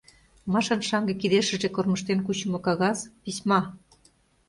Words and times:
Машан 0.53 0.81
шаҥге 0.87 1.13
кидешыже 1.21 1.69
кормыжтен 1.75 2.19
кучымо 2.25 2.59
кагаз— 2.65 2.99
письма. 3.23 3.59